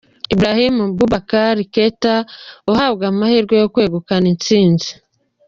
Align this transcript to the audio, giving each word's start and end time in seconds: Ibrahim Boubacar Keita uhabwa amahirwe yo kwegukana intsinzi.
Ibrahim 0.33 0.75
Boubacar 0.97 1.57
Keita 1.73 2.15
uhabwa 2.71 3.03
amahirwe 3.11 3.55
yo 3.61 3.67
kwegukana 3.73 4.25
intsinzi. 4.33 4.89